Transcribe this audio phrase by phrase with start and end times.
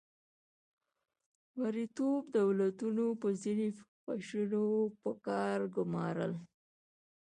[1.59, 3.67] مرئیتوب دولتونو به ځینې
[4.05, 6.33] قشرونه په کار ګمارل.